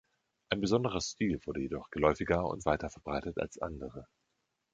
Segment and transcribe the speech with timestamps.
[0.49, 4.07] Ein besonderer Stil wurde jedoch geläufiger und weiter verbreitet als andere.